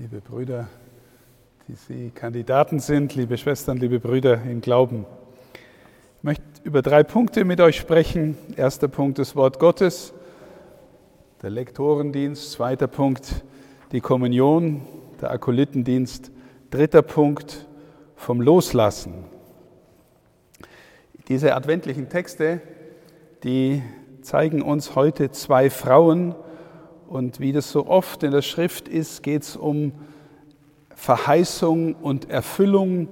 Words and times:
liebe 0.00 0.22
Brüder, 0.22 0.66
die 1.68 1.74
Sie 1.74 2.10
Kandidaten 2.10 2.80
sind, 2.80 3.14
liebe 3.16 3.36
Schwestern, 3.36 3.76
liebe 3.76 4.00
Brüder 4.00 4.40
im 4.44 4.62
Glauben. 4.62 5.04
Ich 6.16 6.24
möchte 6.24 6.42
über 6.64 6.80
drei 6.80 7.02
Punkte 7.02 7.44
mit 7.44 7.60
euch 7.60 7.76
sprechen. 7.76 8.38
Erster 8.56 8.88
Punkt 8.88 9.18
das 9.18 9.36
Wort 9.36 9.58
Gottes, 9.58 10.14
der 11.42 11.50
Lektorendienst. 11.50 12.52
Zweiter 12.52 12.86
Punkt 12.86 13.44
die 13.92 14.00
Kommunion, 14.00 14.80
der 15.20 15.32
Akolitendienst. 15.32 16.30
Dritter 16.70 17.02
Punkt 17.02 17.66
vom 18.16 18.40
Loslassen. 18.40 19.12
Diese 21.28 21.54
adventlichen 21.54 22.08
Texte, 22.08 22.62
die 23.44 23.82
zeigen 24.22 24.62
uns 24.62 24.94
heute 24.94 25.30
zwei 25.30 25.68
Frauen, 25.68 26.34
und 27.10 27.40
wie 27.40 27.50
das 27.50 27.72
so 27.72 27.88
oft 27.88 28.22
in 28.22 28.30
der 28.30 28.40
Schrift 28.40 28.86
ist, 28.86 29.24
geht 29.24 29.42
es 29.42 29.56
um 29.56 29.90
Verheißung 30.94 31.96
und 31.96 32.30
Erfüllung. 32.30 33.08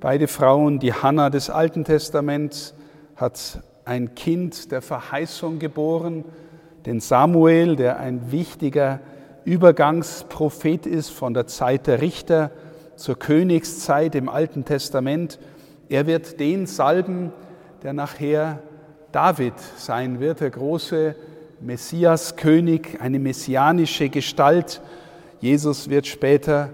Beide 0.00 0.28
Frauen, 0.28 0.78
die 0.78 0.92
Hannah 0.92 1.30
des 1.30 1.48
Alten 1.48 1.82
Testaments, 1.84 2.74
hat 3.16 3.62
ein 3.86 4.14
Kind 4.14 4.70
der 4.70 4.82
Verheißung 4.82 5.58
geboren, 5.58 6.26
den 6.84 7.00
Samuel, 7.00 7.76
der 7.76 7.98
ein 7.98 8.30
wichtiger 8.30 9.00
Übergangsprophet 9.46 10.84
ist 10.84 11.08
von 11.08 11.32
der 11.32 11.46
Zeit 11.46 11.86
der 11.86 12.02
Richter 12.02 12.50
zur 12.96 13.18
Königszeit 13.18 14.14
im 14.14 14.28
Alten 14.28 14.66
Testament. 14.66 15.38
Er 15.88 16.06
wird 16.06 16.38
den 16.38 16.66
salben, 16.66 17.32
der 17.82 17.94
nachher 17.94 18.58
David 19.10 19.54
sein 19.78 20.20
wird, 20.20 20.40
der 20.40 20.50
große 20.50 21.16
Messias, 21.60 22.36
König, 22.36 23.00
eine 23.00 23.18
messianische 23.18 24.08
Gestalt. 24.08 24.80
Jesus 25.40 25.90
wird 25.90 26.06
später 26.06 26.70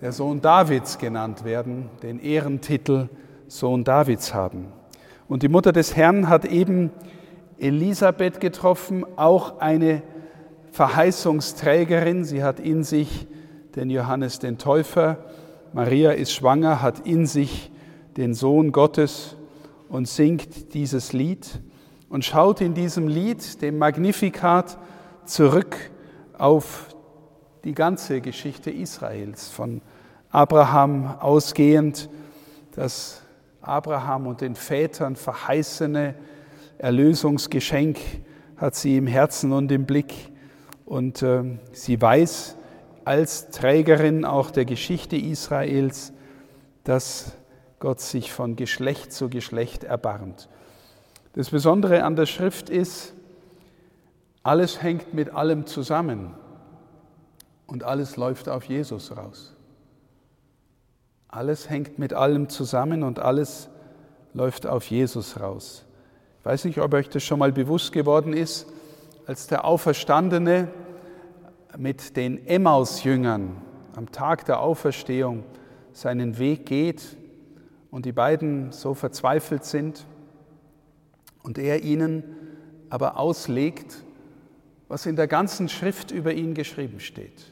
der 0.00 0.12
Sohn 0.12 0.40
Davids 0.40 0.98
genannt 0.98 1.44
werden, 1.44 1.90
den 2.02 2.20
Ehrentitel 2.20 3.08
Sohn 3.48 3.82
Davids 3.82 4.32
haben. 4.32 4.68
Und 5.28 5.42
die 5.42 5.48
Mutter 5.48 5.72
des 5.72 5.96
Herrn 5.96 6.28
hat 6.28 6.44
eben 6.44 6.90
Elisabeth 7.58 8.40
getroffen, 8.40 9.04
auch 9.16 9.58
eine 9.58 10.02
Verheißungsträgerin. 10.70 12.24
Sie 12.24 12.44
hat 12.44 12.60
in 12.60 12.84
sich 12.84 13.26
den 13.74 13.90
Johannes 13.90 14.38
den 14.38 14.58
Täufer. 14.58 15.18
Maria 15.72 16.12
ist 16.12 16.32
schwanger, 16.32 16.82
hat 16.82 17.06
in 17.06 17.26
sich 17.26 17.70
den 18.16 18.34
Sohn 18.34 18.70
Gottes 18.70 19.36
und 19.88 20.08
singt 20.08 20.72
dieses 20.74 21.12
Lied 21.12 21.60
und 22.10 22.24
schaut 22.24 22.60
in 22.60 22.74
diesem 22.74 23.08
Lied, 23.08 23.62
dem 23.62 23.78
Magnificat, 23.78 24.76
zurück 25.24 25.76
auf 26.36 26.94
die 27.64 27.72
ganze 27.72 28.20
Geschichte 28.20 28.70
Israels, 28.70 29.48
von 29.48 29.80
Abraham 30.30 31.14
ausgehend, 31.20 32.10
das 32.72 33.22
Abraham 33.62 34.26
und 34.26 34.40
den 34.40 34.56
Vätern 34.56 35.16
verheißene 35.16 36.14
Erlösungsgeschenk 36.78 37.98
hat 38.56 38.74
sie 38.74 38.96
im 38.96 39.06
Herzen 39.06 39.52
und 39.52 39.70
im 39.70 39.86
Blick. 39.86 40.12
Und 40.86 41.22
äh, 41.22 41.58
sie 41.72 42.00
weiß 42.00 42.56
als 43.04 43.50
Trägerin 43.50 44.24
auch 44.24 44.50
der 44.50 44.64
Geschichte 44.64 45.16
Israels, 45.16 46.12
dass 46.84 47.36
Gott 47.78 48.00
sich 48.00 48.32
von 48.32 48.56
Geschlecht 48.56 49.12
zu 49.12 49.28
Geschlecht 49.28 49.84
erbarmt. 49.84 50.48
Das 51.32 51.50
Besondere 51.50 52.02
an 52.02 52.16
der 52.16 52.26
Schrift 52.26 52.70
ist, 52.70 53.14
alles 54.42 54.82
hängt 54.82 55.14
mit 55.14 55.30
allem 55.30 55.66
zusammen 55.66 56.34
und 57.66 57.84
alles 57.84 58.16
läuft 58.16 58.48
auf 58.48 58.64
Jesus 58.64 59.16
raus. 59.16 59.54
Alles 61.28 61.70
hängt 61.70 61.98
mit 62.00 62.12
allem 62.14 62.48
zusammen 62.48 63.04
und 63.04 63.20
alles 63.20 63.68
läuft 64.34 64.66
auf 64.66 64.90
Jesus 64.90 65.38
raus. 65.38 65.84
Ich 66.40 66.44
weiß 66.44 66.64
nicht, 66.64 66.80
ob 66.80 66.92
euch 66.94 67.08
das 67.08 67.22
schon 67.22 67.38
mal 67.38 67.52
bewusst 67.52 67.92
geworden 67.92 68.32
ist, 68.32 68.66
als 69.26 69.46
der 69.46 69.64
Auferstandene 69.64 70.68
mit 71.76 72.16
den 72.16 72.44
Emmaus-Jüngern 72.44 73.56
am 73.94 74.10
Tag 74.10 74.46
der 74.46 74.60
Auferstehung 74.60 75.44
seinen 75.92 76.38
Weg 76.38 76.66
geht 76.66 77.16
und 77.92 78.06
die 78.06 78.12
beiden 78.12 78.72
so 78.72 78.94
verzweifelt 78.94 79.64
sind 79.64 80.06
und 81.42 81.58
er 81.58 81.82
ihnen 81.82 82.24
aber 82.88 83.18
auslegt, 83.18 84.04
was 84.88 85.06
in 85.06 85.16
der 85.16 85.28
ganzen 85.28 85.68
Schrift 85.68 86.10
über 86.10 86.32
ihn 86.32 86.54
geschrieben 86.54 87.00
steht. 87.00 87.50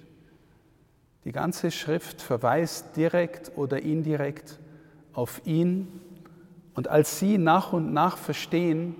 Die 1.24 1.32
ganze 1.32 1.70
Schrift 1.70 2.20
verweist 2.20 2.96
direkt 2.96 3.56
oder 3.56 3.80
indirekt 3.82 4.58
auf 5.12 5.42
ihn. 5.44 6.00
Und 6.74 6.88
als 6.88 7.18
sie 7.18 7.38
nach 7.38 7.72
und 7.72 7.92
nach 7.92 8.16
verstehen, 8.18 8.94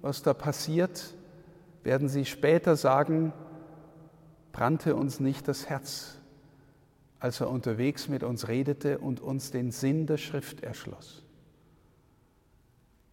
was 0.00 0.22
da 0.22 0.34
passiert, 0.34 1.14
werden 1.82 2.08
sie 2.08 2.24
später 2.24 2.76
sagen, 2.76 3.32
brannte 4.52 4.96
uns 4.96 5.20
nicht 5.20 5.48
das 5.48 5.68
Herz, 5.68 6.18
als 7.20 7.40
er 7.40 7.50
unterwegs 7.50 8.08
mit 8.08 8.22
uns 8.22 8.48
redete 8.48 8.98
und 8.98 9.20
uns 9.20 9.50
den 9.50 9.70
Sinn 9.70 10.06
der 10.06 10.18
Schrift 10.18 10.62
erschloss. 10.62 11.22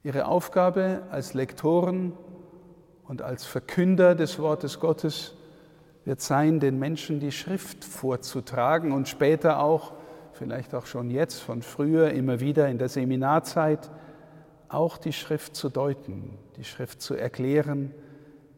Ihre 0.02 0.28
Aufgabe 0.28 1.04
als 1.12 1.34
Lektoren 1.34 2.14
und 3.04 3.22
als 3.22 3.46
Verkünder 3.46 4.16
des 4.16 4.40
Wortes 4.40 4.80
Gottes 4.80 5.36
wird 6.06 6.22
sein, 6.22 6.62
den 6.62 6.80
Menschen 6.80 7.20
die 7.20 7.34
Schrift 7.34 7.84
vorzutragen 7.84 8.94
und 8.94 9.10
später 9.10 9.60
auch, 9.60 9.92
vielleicht 10.32 10.74
auch 10.74 10.86
schon 10.86 11.10
jetzt, 11.10 11.42
von 11.42 11.62
früher, 11.62 12.12
immer 12.12 12.40
wieder 12.40 12.70
in 12.70 12.78
der 12.78 12.88
Seminarzeit, 12.88 13.92
auch 14.70 14.98
die 14.98 15.12
Schrift 15.12 15.58
zu 15.58 15.68
deuten, 15.68 16.38
die 16.56 16.64
Schrift 16.64 17.02
zu 17.02 17.16
erklären, 17.16 17.94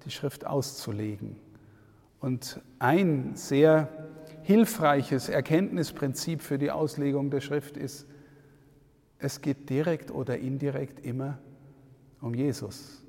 die 0.05 0.11
Schrift 0.11 0.45
auszulegen. 0.45 1.37
Und 2.19 2.61
ein 2.77 3.31
sehr 3.35 3.87
hilfreiches 4.43 5.27
Erkenntnisprinzip 5.27 6.43
für 6.43 6.59
die 6.59 6.69
Auslegung 6.69 7.31
der 7.31 7.41
Schrift 7.41 7.77
ist, 7.77 8.05
es 9.21 9.41
geht 9.41 9.69
direkt 9.69 10.11
oder 10.11 10.37
indirekt 10.37 11.05
immer 11.05 11.37
um 12.21 12.33
Jesus. 12.33 13.03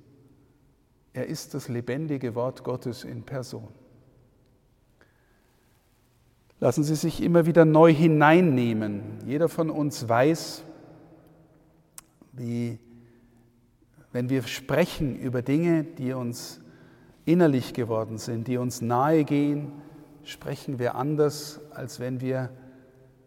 Er 1.14 1.26
ist 1.26 1.54
das 1.54 1.68
lebendige 1.68 2.34
Wort 2.34 2.64
Gottes 2.64 3.04
in 3.04 3.22
Person. 3.22 3.68
Lassen 6.60 6.84
Sie 6.84 6.94
sich 6.94 7.22
immer 7.22 7.44
wieder 7.46 7.64
neu 7.64 7.92
hineinnehmen. 7.92 9.18
Jeder 9.26 9.48
von 9.48 9.68
uns 9.68 10.08
weiß, 10.08 10.62
wie, 12.32 12.78
wenn 14.12 14.30
wir 14.30 14.42
sprechen 14.44 15.18
über 15.18 15.42
Dinge, 15.42 15.84
die 15.84 16.12
uns 16.12 16.60
innerlich 17.24 17.74
geworden 17.74 18.18
sind, 18.18 18.48
die 18.48 18.58
uns 18.58 18.80
nahe 18.80 19.24
gehen, 19.24 19.72
sprechen 20.24 20.78
wir 20.78 20.94
anders, 20.94 21.60
als 21.72 22.00
wenn 22.00 22.20
wir 22.20 22.50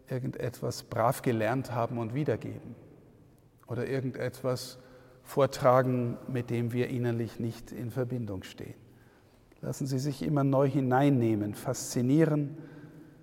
irgendetwas 0.08 0.82
brav 0.84 1.22
gelernt 1.22 1.72
haben 1.72 1.98
und 1.98 2.14
wiedergeben 2.14 2.74
oder 3.66 3.86
irgendetwas 3.86 4.78
vortragen, 5.22 6.16
mit 6.28 6.50
dem 6.50 6.72
wir 6.72 6.88
innerlich 6.88 7.40
nicht 7.40 7.72
in 7.72 7.90
Verbindung 7.90 8.42
stehen. 8.44 8.74
Lassen 9.60 9.86
Sie 9.86 9.98
sich 9.98 10.22
immer 10.22 10.44
neu 10.44 10.68
hineinnehmen, 10.68 11.54
faszinieren 11.54 12.56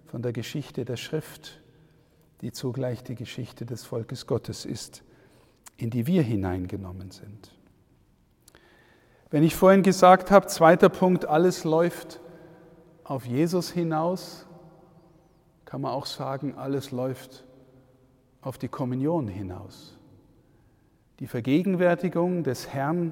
von 0.08 0.22
der 0.22 0.34
Geschichte 0.34 0.84
der 0.84 0.98
Schrift, 0.98 1.62
die 2.42 2.52
zugleich 2.52 3.04
die 3.04 3.16
Geschichte 3.16 3.66
des 3.66 3.86
Volkes 3.86 4.28
Gottes 4.28 4.66
ist, 4.66 5.04
in 5.78 5.90
die 5.90 6.08
wir 6.08 6.22
hineingenommen 6.22 7.12
sind. 7.12 7.52
Wenn 9.30 9.44
ich 9.44 9.56
vorhin 9.56 9.82
gesagt 9.82 10.30
habe, 10.30 10.48
zweiter 10.48 10.90
Punkt, 10.90 11.26
alles 11.26 11.64
läuft 11.64 12.20
auf 13.04 13.26
Jesus 13.26 13.72
hinaus, 13.72 14.46
kann 15.74 15.82
man 15.82 15.92
auch 15.92 16.06
sagen, 16.06 16.54
alles 16.56 16.92
läuft 16.92 17.46
auf 18.42 18.60
die 18.60 18.68
Kommunion 18.68 19.28
hinaus. 19.28 19.98
Die 21.20 21.26
Vergegenwärtigung 21.26 22.44
des 22.44 22.68
Herrn 22.68 23.12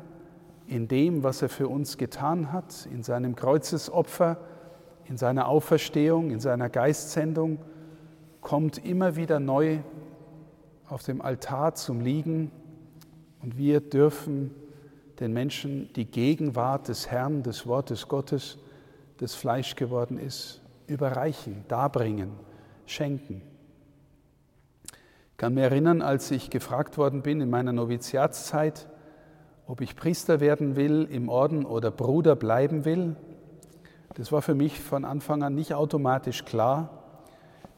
in 0.68 0.88
dem, 0.88 1.24
was 1.24 1.42
er 1.42 1.50
für 1.50 1.68
uns 1.68 1.98
getan 1.98 2.52
hat, 2.52 2.88
in 2.94 3.02
seinem 3.02 3.36
Kreuzesopfer, 3.36 4.38
in 5.06 5.18
seiner 5.18 5.48
Auferstehung, 5.48 6.30
in 6.30 6.40
seiner 6.40 6.70
Geistsendung, 6.70 7.58
kommt 8.42 8.86
immer 8.86 9.16
wieder 9.16 9.40
neu 9.40 9.80
auf 10.88 11.02
dem 11.02 11.20
Altar 11.20 11.74
zum 11.74 12.00
Liegen 12.00 12.52
und 13.42 13.58
wir 13.58 13.80
dürfen 13.80 14.54
den 15.20 15.34
Menschen 15.34 15.92
die 15.94 16.06
Gegenwart 16.06 16.90
des 16.90 17.10
Herrn, 17.10 17.42
des 17.42 17.66
Wortes 17.66 18.08
Gottes, 18.08 18.60
das 19.18 19.34
Fleisch 19.34 19.76
geworden 19.76 20.20
ist, 20.20 20.62
überreichen, 20.86 21.66
darbringen 21.68 22.51
schenken. 22.86 23.42
Ich 25.32 25.38
kann 25.38 25.54
mich 25.54 25.64
erinnern, 25.64 26.02
als 26.02 26.30
ich 26.32 26.50
gefragt 26.50 26.98
worden 26.98 27.24
bin 27.24 27.42
in 27.42 27.50
meiner 27.50 27.74
Noviziatszeit, 27.74 28.88
ob 29.66 29.82
ich 29.82 29.96
Priester 29.96 30.40
werden 30.40 30.76
will 30.76 31.08
im 31.10 31.30
Orden 31.30 31.66
oder 31.66 31.92
Bruder 31.92 32.36
bleiben 32.36 32.86
will. 32.86 33.16
Das 34.16 34.32
war 34.32 34.42
für 34.42 34.56
mich 34.56 34.80
von 34.80 35.06
Anfang 35.06 35.44
an 35.44 35.56
nicht 35.56 35.74
automatisch 35.74 36.46
klar. 36.46 37.02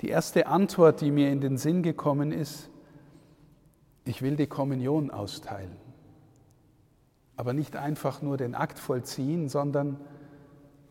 Die 0.01 0.09
erste 0.09 0.47
Antwort, 0.47 1.01
die 1.01 1.11
mir 1.11 1.31
in 1.31 1.39
den 1.39 1.57
Sinn 1.57 1.83
gekommen 1.83 2.31
ist, 2.31 2.69
ich 4.05 4.21
will 4.21 4.35
die 4.35 4.47
Kommunion 4.47 5.11
austeilen. 5.11 5.77
Aber 7.35 7.53
nicht 7.53 7.75
einfach 7.75 8.21
nur 8.21 8.37
den 8.37 8.55
Akt 8.55 8.79
vollziehen, 8.79 9.47
sondern 9.47 9.99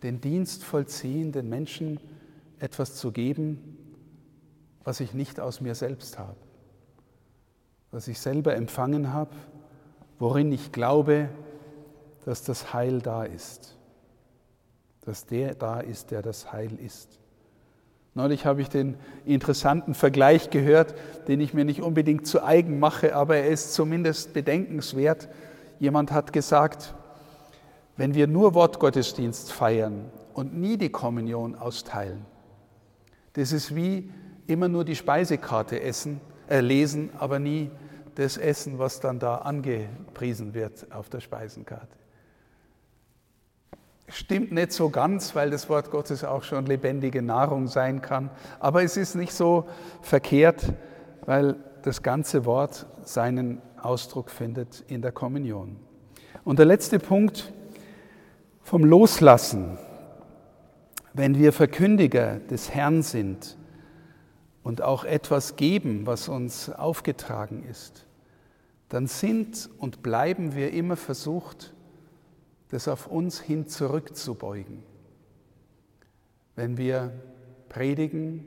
den 0.03 0.21
Dienst 0.21 0.65
vollziehen, 0.65 1.33
den 1.33 1.49
Menschen 1.49 2.01
etwas 2.59 2.95
zu 2.95 3.13
geben, 3.13 3.72
was 4.85 5.01
ich 5.01 5.15
nicht 5.15 5.41
aus 5.41 5.61
mir 5.61 5.75
selbst 5.75 6.19
habe, 6.19 6.37
was 7.91 8.09
ich 8.09 8.21
selber 8.21 8.55
empfangen 8.55 9.13
habe, 9.13 9.31
worin 10.19 10.51
ich 10.53 10.73
glaube, 10.73 11.29
dass 12.25 12.43
das 12.43 12.73
Heil 12.73 13.01
da 13.01 13.25
ist, 13.25 13.77
dass 15.05 15.27
der 15.27 15.55
da 15.55 15.81
ist, 15.81 16.11
der 16.11 16.23
das 16.23 16.53
Heil 16.53 16.79
ist. 16.79 17.19
Neulich 18.15 18.45
habe 18.45 18.61
ich 18.61 18.69
den 18.69 18.97
interessanten 19.25 19.95
Vergleich 19.95 20.51
gehört, 20.51 20.95
den 21.29 21.41
ich 21.41 21.55
mir 21.55 21.65
nicht 21.65 21.81
unbedingt 21.81 22.27
zu 22.27 22.45
eigen 22.45 22.79
mache, 22.79 23.17
aber 23.17 23.37
er 23.37 23.49
ist 23.49 23.73
zumindest 23.73 24.35
bedenkenswert. 24.35 25.29
Jemand 25.79 26.13
hat 26.13 26.33
gesagt, 26.33 26.95
wenn 27.97 28.15
wir 28.15 28.27
nur 28.27 28.55
Wortgottesdienst 28.55 29.51
feiern 29.51 30.11
und 30.35 30.55
nie 30.55 30.77
die 30.77 30.91
Kommunion 30.91 31.55
austeilen, 31.55 32.27
das 33.33 33.53
ist 33.53 33.75
wie 33.75 34.11
immer 34.47 34.69
nur 34.69 34.85
die 34.85 34.97
Speisekarte 34.97 35.81
essen, 35.81 36.21
äh, 36.49 36.61
lesen, 36.61 37.11
aber 37.19 37.39
nie 37.39 37.71
das 38.15 38.37
Essen, 38.37 38.79
was 38.79 39.01
dann 39.01 39.19
da 39.19 39.37
angepriesen 39.37 40.55
wird 40.55 40.87
auf 40.93 41.09
der 41.09 41.21
Speisenkarte. 41.21 41.97
Stimmt 44.09 44.53
nicht 44.53 44.73
so 44.73 44.91
ganz, 44.91 45.35
weil 45.35 45.49
das 45.49 45.71
Wort 45.71 45.91
Gottes 45.91 46.23
auch 46.23 46.43
schon 46.43 46.67
lebendige 46.67 47.23
Nahrung 47.23 47.67
sein 47.67 48.03
kann. 48.03 48.31
Aber 48.61 48.83
es 48.83 48.99
ist 48.99 49.15
nicht 49.15 49.33
so 49.33 49.67
verkehrt, 50.03 50.75
weil 51.25 51.57
das 51.83 52.03
ganze 52.03 52.45
Wort 52.45 52.87
seinen 53.05 53.63
Ausdruck 53.81 54.31
findet 54.31 54.85
in 54.89 55.01
der 55.01 55.13
Kommunion. 55.13 55.77
Und 56.45 56.59
der 56.59 56.67
letzte 56.67 56.99
Punkt 56.99 57.53
vom 58.63 58.85
Loslassen. 58.85 59.79
Wenn 61.15 61.39
wir 61.39 61.53
Verkündiger 61.53 62.39
des 62.51 62.71
Herrn 62.71 63.03
sind 63.03 63.57
und 64.63 64.83
auch 64.83 65.05
etwas 65.05 65.57
geben, 65.57 66.07
was 66.07 66.29
uns 66.29 66.71
aufgetragen 66.71 67.65
ist, 67.65 68.07
dann 68.89 69.07
sind 69.07 69.71
und 69.79 70.03
bleiben 70.03 70.55
wir 70.55 70.73
immer 70.73 70.97
versucht, 70.97 71.75
das 72.69 72.89
auf 72.89 73.07
uns 73.07 73.41
hin 73.41 73.67
zurückzubeugen. 73.67 74.83
Wenn 76.55 76.77
wir 76.77 77.13
predigen, 77.69 78.45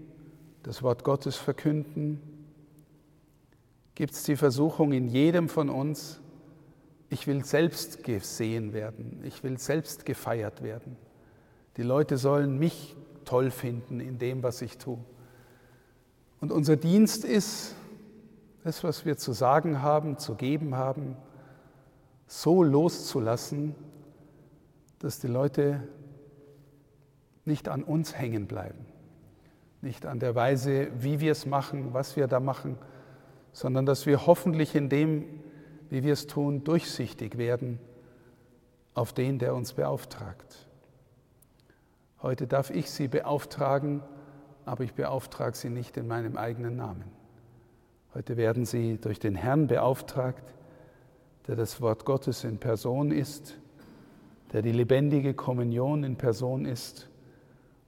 das 0.63 0.83
Wort 0.83 1.03
Gottes 1.03 1.35
verkünden, 1.35 2.21
gibt 3.95 4.13
es 4.13 4.23
die 4.23 4.35
Versuchung 4.35 4.91
in 4.91 5.07
jedem 5.07 5.49
von 5.49 5.69
uns, 5.69 6.21
ich 7.09 7.27
will 7.27 7.45
selbst 7.45 8.03
gesehen 8.03 8.73
werden, 8.73 9.21
ich 9.23 9.43
will 9.43 9.57
selbst 9.57 10.05
gefeiert 10.05 10.63
werden. 10.63 10.97
Die 11.77 11.83
Leute 11.83 12.17
sollen 12.17 12.57
mich 12.57 12.95
toll 13.25 13.51
finden 13.51 13.99
in 13.99 14.17
dem, 14.17 14.43
was 14.43 14.61
ich 14.61 14.77
tue. 14.77 14.99
Und 16.45 16.51
unser 16.51 16.75
Dienst 16.75 17.25
ist, 17.25 17.73
das, 18.63 18.83
was 18.83 19.03
wir 19.03 19.17
zu 19.17 19.33
sagen 19.33 19.81
haben, 19.81 20.19
zu 20.19 20.35
geben 20.35 20.75
haben, 20.75 21.17
so 22.27 22.61
loszulassen, 22.61 23.73
dass 24.99 25.17
die 25.17 25.25
Leute 25.25 25.87
nicht 27.45 27.67
an 27.67 27.81
uns 27.83 28.15
hängen 28.15 28.45
bleiben, 28.45 28.85
nicht 29.81 30.05
an 30.05 30.19
der 30.19 30.35
Weise, 30.35 30.89
wie 30.99 31.19
wir 31.19 31.31
es 31.31 31.47
machen, 31.47 31.95
was 31.95 32.15
wir 32.15 32.27
da 32.27 32.39
machen, 32.39 32.77
sondern 33.51 33.87
dass 33.87 34.05
wir 34.05 34.27
hoffentlich 34.27 34.75
in 34.75 34.87
dem, 34.87 35.25
wie 35.89 36.03
wir 36.03 36.13
es 36.13 36.27
tun, 36.27 36.63
durchsichtig 36.63 37.39
werden 37.39 37.79
auf 38.93 39.13
den, 39.13 39.39
der 39.39 39.55
uns 39.55 39.73
beauftragt. 39.73 40.67
Heute 42.21 42.45
darf 42.45 42.69
ich 42.69 42.91
Sie 42.91 43.07
beauftragen, 43.07 44.03
aber 44.65 44.83
ich 44.83 44.93
beauftrage 44.93 45.55
Sie 45.55 45.69
nicht 45.69 45.97
in 45.97 46.07
meinem 46.07 46.37
eigenen 46.37 46.75
Namen. 46.75 47.05
Heute 48.13 48.37
werden 48.37 48.65
Sie 48.65 48.97
durch 48.97 49.19
den 49.19 49.35
Herrn 49.35 49.67
beauftragt, 49.67 50.53
der 51.47 51.55
das 51.55 51.81
Wort 51.81 52.05
Gottes 52.05 52.43
in 52.43 52.57
Person 52.57 53.11
ist 53.11 53.57
der 54.55 54.61
die 54.61 54.71
lebendige 54.71 55.33
Kommunion 55.33 56.05
in 56.05 56.15
Person 56.15 56.65
ist 56.65 57.09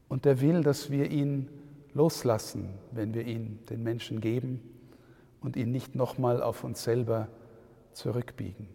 und 0.09 0.25
der 0.25 0.41
will, 0.41 0.63
dass 0.63 0.91
wir 0.91 1.09
ihn 1.09 1.47
loslassen, 1.93 2.73
wenn 2.91 3.13
wir 3.13 3.25
ihn 3.25 3.59
den 3.69 3.83
Menschen 3.83 4.19
geben 4.19 4.61
und 5.39 5.55
ihn 5.55 5.71
nicht 5.71 5.95
nochmal 5.95 6.43
auf 6.43 6.65
uns 6.65 6.83
selber 6.83 7.29
zurückbiegen. 7.93 8.67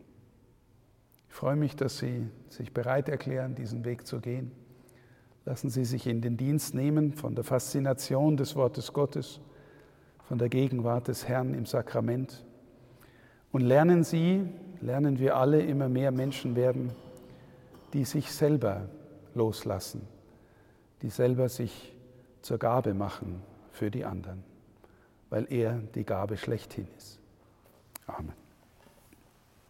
Ich 1.29 1.35
freue 1.35 1.57
mich, 1.57 1.77
dass 1.77 1.99
Sie 1.99 2.29
sich 2.49 2.73
bereit 2.73 3.11
erklären, 3.11 3.55
diesen 3.55 3.85
Weg 3.85 4.07
zu 4.07 4.21
gehen. 4.21 4.53
Lassen 5.44 5.71
Sie 5.71 5.85
sich 5.85 6.06
in 6.06 6.21
den 6.21 6.37
Dienst 6.37 6.75
nehmen 6.75 7.12
von 7.12 7.35
der 7.35 7.44
Faszination 7.44 8.37
des 8.37 8.55
Wortes 8.55 8.93
Gottes, 8.93 9.41
von 10.29 10.39
der 10.39 10.49
Gegenwart 10.49 11.09
des 11.09 11.27
Herrn 11.27 11.55
im 11.55 11.67
Sakrament. 11.67 12.44
Und 13.50 13.62
lernen 13.62 14.05
Sie, 14.05 14.47
lernen 14.81 15.19
wir 15.19 15.37
alle 15.37 15.61
immer 15.61 15.89
mehr 15.89 16.12
Menschen 16.12 16.55
werden, 16.55 16.93
die 17.93 18.05
sich 18.05 18.31
selber 18.31 18.89
loslassen, 19.35 20.03
die 21.03 21.11
selber 21.11 21.49
sich 21.49 21.93
zur 22.41 22.59
Gabe 22.59 22.94
machen 22.94 23.43
für 23.73 23.91
die 23.91 24.05
anderen, 24.05 24.44
weil 25.29 25.47
er 25.53 25.81
die 25.94 26.05
Gabe 26.05 26.37
schlechthin 26.37 26.87
ist. 26.97 27.19